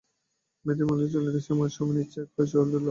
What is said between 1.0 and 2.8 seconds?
চলিতেছে, এমন সময় নিচে এক হৈ চৈ উঠিল।